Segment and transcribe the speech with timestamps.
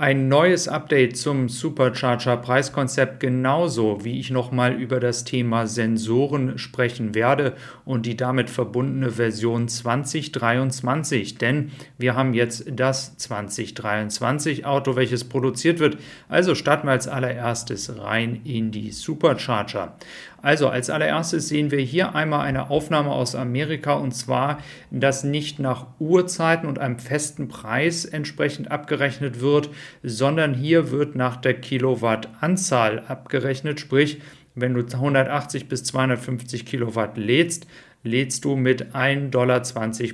[0.00, 7.16] Ein neues Update zum Supercharger Preiskonzept genauso wie ich nochmal über das Thema Sensoren sprechen
[7.16, 7.54] werde
[7.84, 15.80] und die damit verbundene Version 2023, denn wir haben jetzt das 2023 Auto, welches produziert
[15.80, 15.98] wird.
[16.28, 19.96] Also starten wir als allererstes rein in die Supercharger.
[20.40, 24.60] Also als allererstes sehen wir hier einmal eine Aufnahme aus Amerika und zwar,
[24.92, 29.70] dass nicht nach Uhrzeiten und einem festen Preis entsprechend abgerechnet wird,
[30.02, 34.20] sondern hier wird nach der Kilowattanzahl abgerechnet, sprich
[34.60, 37.66] wenn du 180 bis 250 Kilowatt lädst,
[38.02, 39.62] lädst du mit 1,20 Dollar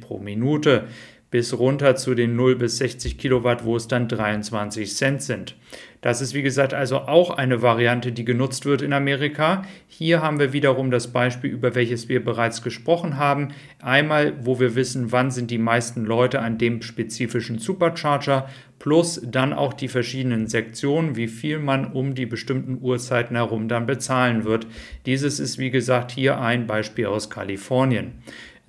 [0.00, 0.84] pro Minute
[1.30, 5.54] bis runter zu den 0 bis 60 Kilowatt, wo es dann 23 Cent sind.
[6.00, 9.62] Das ist wie gesagt also auch eine Variante, die genutzt wird in Amerika.
[9.86, 13.48] Hier haben wir wiederum das Beispiel, über welches wir bereits gesprochen haben.
[13.80, 19.52] Einmal, wo wir wissen, wann sind die meisten Leute an dem spezifischen Supercharger, plus dann
[19.52, 24.66] auch die verschiedenen Sektionen, wie viel man um die bestimmten Uhrzeiten herum dann bezahlen wird.
[25.04, 28.14] Dieses ist wie gesagt hier ein Beispiel aus Kalifornien.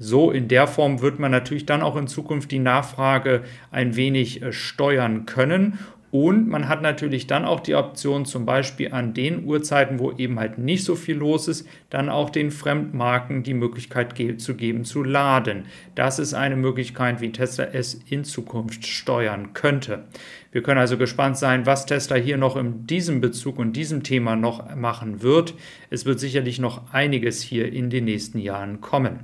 [0.04, 4.42] So in der Form wird man natürlich dann auch in Zukunft die Nachfrage ein wenig
[4.42, 5.78] äh, steuern können
[6.12, 10.40] und man hat natürlich dann auch die Option, zum Beispiel an den Uhrzeiten, wo eben
[10.40, 14.84] halt nicht so viel los ist, dann auch den Fremdmarken die Möglichkeit ge zu geben,
[14.84, 15.68] zu laden.
[15.96, 20.04] Das ist eine Möglichkeit, wie Tesla es in Zukunft steuern könnte.
[20.52, 24.36] Wir können also gespannt sein, was Tesla hier noch in diesem Bezug und diesem Thema
[24.36, 25.54] noch machen wird.
[25.90, 29.22] Es wird sicherlich noch einiges hier in den nächsten Jahren kommen.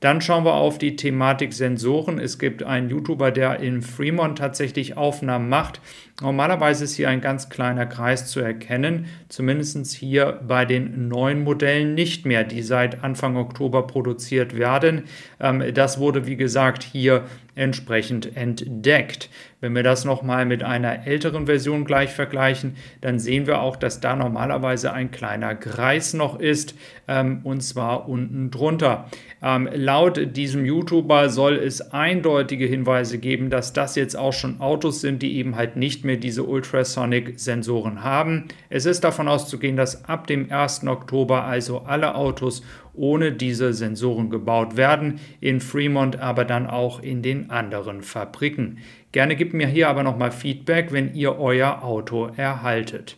[0.00, 2.18] Dann schauen wir auf die Thematik Sensoren.
[2.18, 5.80] Es gibt einen YouTuber, der in Fremont tatsächlich Aufnahmen macht.
[6.20, 11.94] Normalerweise ist hier ein ganz kleiner Kreis zu erkennen, zumindest hier bei den neuen Modellen
[11.94, 15.04] nicht mehr, die seit Anfang Oktober produziert werden.
[15.40, 19.28] Ähm, das wurde, wie gesagt, hier entsprechend entdeckt.
[19.60, 24.00] Wenn wir das nochmal mit einer älteren Version gleich vergleichen, dann sehen wir auch, dass
[24.00, 26.74] da normalerweise ein kleiner Kreis noch ist,
[27.08, 29.10] ähm, und zwar unten drunter.
[29.42, 35.00] Ähm, laut diesem YouTuber soll es eindeutige Hinweise geben, dass das jetzt auch schon Autos
[35.00, 38.48] sind, die eben halt nicht mehr diese Ultrasonic-Sensoren haben.
[38.68, 40.86] Es ist davon auszugehen, dass ab dem 1.
[40.86, 42.62] Oktober also alle Autos
[42.94, 48.78] ohne diese Sensoren gebaut werden, in Fremont, aber dann auch in den anderen Fabriken.
[49.12, 53.16] Gerne gebt mir hier aber nochmal Feedback, wenn ihr euer Auto erhaltet.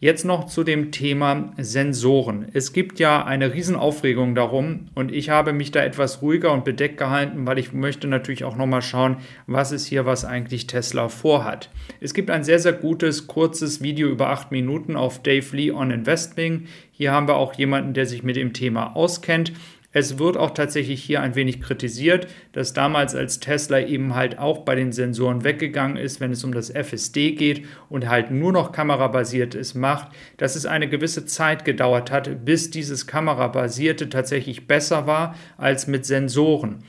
[0.00, 2.46] Jetzt noch zu dem Thema Sensoren.
[2.52, 6.98] Es gibt ja eine Riesenaufregung darum und ich habe mich da etwas ruhiger und bedeckt
[6.98, 9.16] gehalten, weil ich möchte natürlich auch nochmal schauen,
[9.48, 11.68] was ist hier, was eigentlich Tesla vorhat.
[11.98, 15.90] Es gibt ein sehr, sehr gutes, kurzes Video über acht Minuten auf Dave Lee on
[15.90, 16.68] Investing.
[16.92, 19.52] Hier haben wir auch jemanden, der sich mit dem Thema auskennt.
[19.98, 24.58] Es wird auch tatsächlich hier ein wenig kritisiert, dass damals als Tesla eben halt auch
[24.58, 28.70] bei den Sensoren weggegangen ist, wenn es um das FSD geht und halt nur noch
[28.70, 35.34] kamerabasiertes macht, dass es eine gewisse Zeit gedauert hat, bis dieses kamerabasierte tatsächlich besser war
[35.56, 36.84] als mit Sensoren.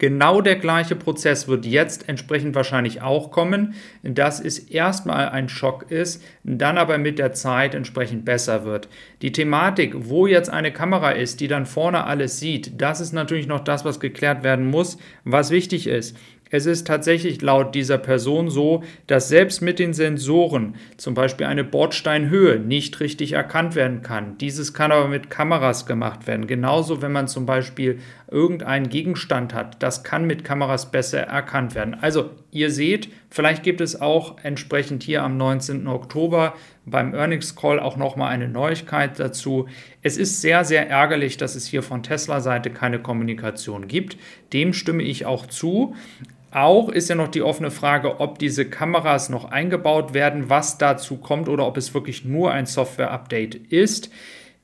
[0.00, 5.90] Genau der gleiche Prozess wird jetzt entsprechend wahrscheinlich auch kommen, dass es erstmal ein Schock
[5.90, 8.88] ist, dann aber mit der Zeit entsprechend besser wird.
[9.20, 13.46] Die Thematik, wo jetzt eine Kamera ist, die dann vorne alles sieht, das ist natürlich
[13.46, 14.96] noch das, was geklärt werden muss.
[15.24, 16.16] Was wichtig ist,
[16.50, 21.62] es ist tatsächlich laut dieser Person so, dass selbst mit den Sensoren zum Beispiel eine
[21.62, 24.36] Bordsteinhöhe nicht richtig erkannt werden kann.
[24.38, 26.48] Dieses kann aber mit Kameras gemacht werden.
[26.48, 31.96] Genauso, wenn man zum Beispiel irgendeinen Gegenstand hat, das kann mit Kameras besser erkannt werden.
[32.00, 35.86] Also ihr seht, vielleicht gibt es auch entsprechend hier am 19.
[35.86, 39.68] Oktober beim Earnings Call auch nochmal eine Neuigkeit dazu.
[40.02, 44.16] Es ist sehr, sehr ärgerlich, dass es hier von Tesla-Seite keine Kommunikation gibt.
[44.52, 45.94] Dem stimme ich auch zu.
[46.52, 51.16] Auch ist ja noch die offene Frage, ob diese Kameras noch eingebaut werden, was dazu
[51.16, 54.10] kommt oder ob es wirklich nur ein Software-Update ist.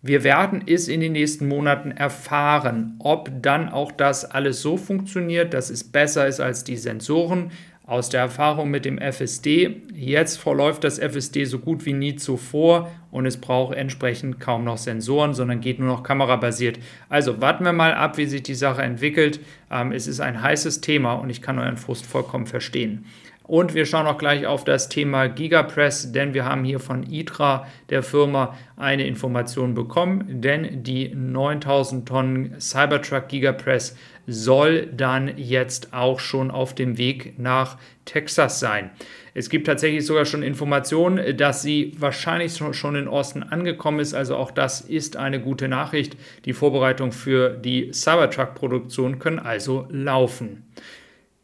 [0.03, 5.55] Wir werden es in den nächsten Monaten erfahren, ob dann auch das alles so funktioniert,
[5.55, 7.51] dass es besser ist als die Sensoren,
[7.87, 12.91] aus der Erfahrung mit dem FSD, jetzt verläuft das FSD so gut wie nie zuvor
[13.13, 16.81] und es braucht entsprechend kaum noch Sensoren, sondern geht nur noch kamerabasiert.
[17.09, 19.39] Also warten wir mal ab, wie sich die Sache entwickelt.
[19.71, 23.05] Ähm, es ist ein heißes Thema und ich kann euren Frust vollkommen verstehen.
[23.47, 27.67] Und wir schauen auch gleich auf das Thema Gigapress, denn wir haben hier von ITRA,
[27.91, 33.97] der Firma, eine Information bekommen, denn die 9000 Tonnen Cybertruck Gigapress
[34.27, 38.91] soll dann jetzt auch schon auf dem Weg nach Texas sein.
[39.33, 44.15] Es gibt tatsächlich sogar schon Informationen, dass sie wahrscheinlich schon in Austin angekommen ist.
[44.15, 46.17] Also auch das ist eine gute Nachricht.
[46.47, 50.65] Die Vorbereitung für die Cybertruck-Produktion können also laufen.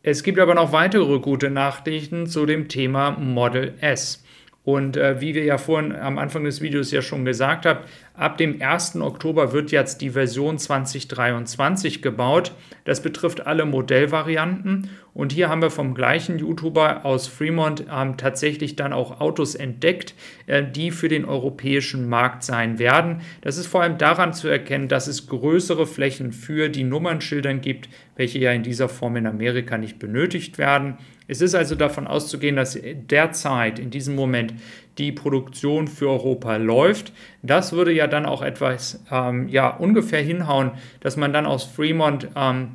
[0.04, 4.21] Es gibt aber noch weitere gute Nachrichten zu dem Thema Model S.
[4.64, 7.80] Und äh, wie wir ja vorhin am Anfang des Videos ja schon gesagt haben,
[8.14, 8.96] ab dem 1.
[8.96, 12.52] Oktober wird jetzt die Version 2023 gebaut.
[12.84, 14.88] Das betrifft alle Modellvarianten.
[15.14, 20.14] Und hier haben wir vom gleichen YouTuber aus Fremont ähm, tatsächlich dann auch Autos entdeckt,
[20.46, 23.20] äh, die für den europäischen Markt sein werden.
[23.40, 27.88] Das ist vor allem daran zu erkennen, dass es größere Flächen für die Nummernschildern gibt,
[28.16, 30.98] welche ja in dieser Form in Amerika nicht benötigt werden.
[31.32, 34.52] Es ist also davon auszugehen, dass derzeit in diesem Moment
[34.98, 37.14] die Produktion für Europa läuft.
[37.42, 42.28] Das würde ja dann auch etwas ähm, ja, ungefähr hinhauen, dass man dann aus Fremont
[42.36, 42.72] ähm,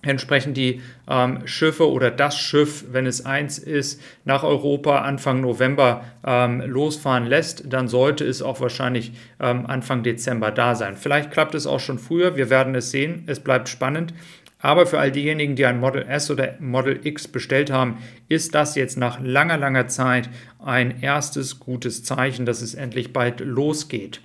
[0.00, 6.04] entsprechend die ähm, Schiffe oder das Schiff, wenn es eins ist, nach Europa Anfang November
[6.26, 10.96] ähm, losfahren lässt, dann sollte es auch wahrscheinlich ähm, Anfang Dezember da sein.
[10.96, 14.14] Vielleicht klappt es auch schon früher, wir werden es sehen, es bleibt spannend.
[14.60, 18.74] Aber für all diejenigen, die ein Model S oder Model X bestellt haben, ist das
[18.74, 20.28] jetzt nach langer, langer Zeit
[20.58, 24.20] ein erstes gutes Zeichen, dass es endlich bald losgeht.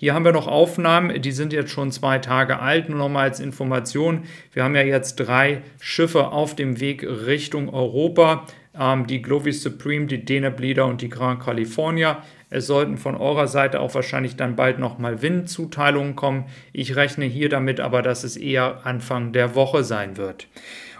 [0.00, 3.40] Hier haben wir noch Aufnahmen, die sind jetzt schon zwei Tage alt, nur nochmal als
[3.40, 4.24] Information.
[4.52, 8.46] Wir haben ja jetzt drei Schiffe auf dem Weg Richtung Europa.
[8.78, 12.22] Ähm, die Glovis Supreme, die Dana Bleeder und die Grand California.
[12.50, 16.46] Es sollten von eurer Seite auch wahrscheinlich dann bald nochmal Windzuteilungen kommen.
[16.72, 20.48] Ich rechne hier damit aber, dass es eher Anfang der Woche sein wird.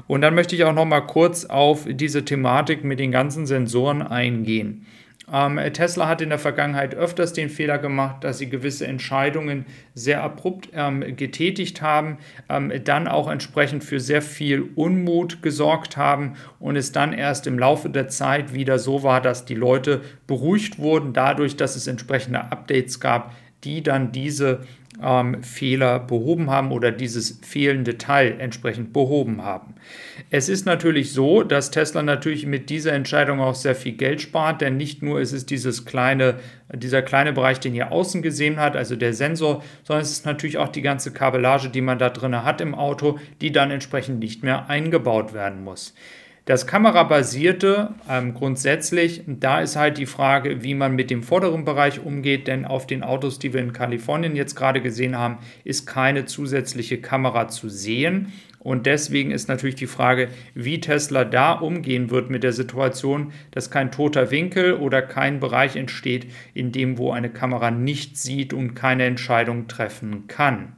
[0.07, 4.87] Und dann möchte ich auch nochmal kurz auf diese Thematik mit den ganzen Sensoren eingehen.
[5.33, 10.23] Ähm, Tesla hat in der Vergangenheit öfters den Fehler gemacht, dass sie gewisse Entscheidungen sehr
[10.23, 16.77] abrupt ähm, getätigt haben, ähm, dann auch entsprechend für sehr viel Unmut gesorgt haben und
[16.77, 21.13] es dann erst im Laufe der Zeit wieder so war, dass die Leute beruhigt wurden
[21.13, 23.35] dadurch, dass es entsprechende Updates gab,
[23.65, 24.61] die dann diese
[25.03, 29.75] ähm, Fehler behoben haben oder dieses fehlende Teil entsprechend behoben haben.
[30.31, 34.61] Es ist natürlich so, dass Tesla natürlich mit dieser Entscheidung auch sehr viel Geld spart,
[34.61, 36.37] denn nicht nur ist es dieses kleine,
[36.73, 40.59] dieser kleine Bereich, den ihr außen gesehen habt, also der Sensor, sondern es ist natürlich
[40.59, 44.43] auch die ganze Kabellage, die man da drin hat im Auto, die dann entsprechend nicht
[44.43, 45.95] mehr eingebaut werden muss.
[46.49, 52.03] Das Kamerabasierte ähm, grundsätzlich, da ist halt die Frage, wie man mit dem vorderen Bereich
[52.03, 56.25] umgeht, denn auf den Autos, die wir in Kalifornien jetzt gerade gesehen haben, ist keine
[56.25, 58.33] zusätzliche Kamera zu sehen.
[58.61, 63.71] Und deswegen ist natürlich die Frage, wie Tesla da umgehen wird mit der Situation, dass
[63.71, 68.73] kein toter Winkel oder kein Bereich entsteht, in dem wo eine Kamera nicht sieht und
[68.73, 70.73] keine Entscheidung treffen kann.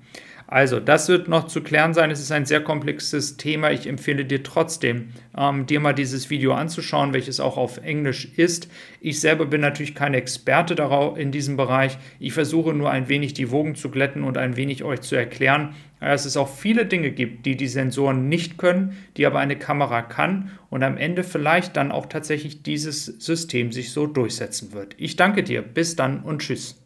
[0.52, 2.11] Also, das wird noch zu klären sein.
[2.11, 3.70] Es ist ein sehr komplexes Thema.
[3.70, 8.69] Ich empfehle dir trotzdem, ähm, dir mal dieses Video anzuschauen, welches auch auf Englisch ist.
[9.00, 11.99] Ich selber bin natürlich kein Experte darauf in diesem Bereich.
[12.19, 15.76] Ich versuche nur ein wenig die Wogen zu glätten und ein wenig euch zu erklären,
[16.00, 20.02] dass es auch viele Dinge gibt, die die Sensoren nicht können, die aber eine Kamera
[20.02, 24.97] kann und am Ende vielleicht dann auch tatsächlich dieses System sich so durchsetzen wird.
[24.99, 25.62] Ich danke dir.
[25.62, 26.81] Bis dann und tschüss.